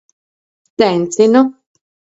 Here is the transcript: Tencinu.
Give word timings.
Tencinu. 0.77 1.41